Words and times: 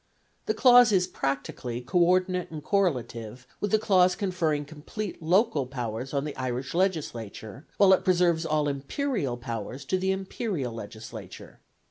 The 0.47 0.55
clause 0.55 0.91
is 0.91 1.05
practically 1.05 1.79
co 1.79 1.99
ordinate 1.99 2.49
and 2.49 2.63
correlative 2.63 3.45
with 3.59 3.69
the 3.69 3.77
clause 3.77 4.15
conferring 4.15 4.65
complete 4.65 5.21
local 5.21 5.67
powers 5.67 6.11
on 6.11 6.25
the 6.25 6.35
Irish 6.37 6.73
Legislature, 6.73 7.67
while 7.77 7.93
it 7.93 8.03
preserves 8.03 8.43
all 8.43 8.67
imperial 8.67 9.37
powers 9.37 9.85
to 9.85 9.99
the 9.99 10.11
Imperial 10.11 10.73
Legislature. 10.73 11.59